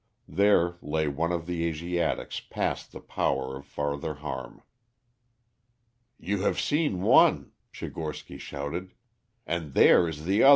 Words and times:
There 0.27 0.79
lay 0.81 1.07
one 1.07 1.31
of 1.31 1.45
the 1.45 1.63
Asiatics 1.69 2.39
past 2.39 2.91
the 2.91 3.01
power 3.01 3.55
of 3.57 3.67
further 3.67 4.15
harm. 4.15 4.63
"You 6.17 6.41
have 6.41 6.59
seen 6.59 7.03
one," 7.03 7.51
Tchigorsky 7.71 8.39
shouted, 8.39 8.95
"and 9.45 9.75
there 9.75 10.07
is 10.07 10.25
the 10.25 10.41
other." 10.41 10.49